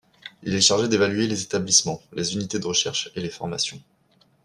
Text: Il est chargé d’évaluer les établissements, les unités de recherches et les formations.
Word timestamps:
Il 0.41 0.55
est 0.55 0.61
chargé 0.61 0.87
d’évaluer 0.87 1.27
les 1.27 1.43
établissements, 1.43 2.01
les 2.13 2.33
unités 2.33 2.57
de 2.57 2.65
recherches 2.65 3.11
et 3.13 3.21
les 3.21 3.29
formations. 3.29 3.79